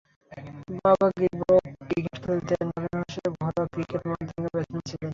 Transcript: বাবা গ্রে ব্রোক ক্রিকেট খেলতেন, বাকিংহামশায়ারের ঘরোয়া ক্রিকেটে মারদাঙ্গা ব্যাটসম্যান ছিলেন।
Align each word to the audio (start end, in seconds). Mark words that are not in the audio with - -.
বাবা 0.79 1.07
গ্রে 1.15 1.27
ব্রোক 1.39 1.63
ক্রিকেট 1.81 2.17
খেলতেন, 2.23 2.65
বাকিংহামশায়ারের 2.69 3.33
ঘরোয়া 3.39 3.65
ক্রিকেটে 3.73 4.07
মারদাঙ্গা 4.09 4.49
ব্যাটসম্যান 4.53 4.83
ছিলেন। 4.89 5.09